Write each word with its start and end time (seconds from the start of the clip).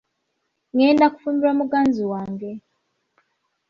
Ngenda 0.73 1.05
kufumbirwa 1.13 1.51
muganzi 1.59 2.03
wange. 2.11 2.49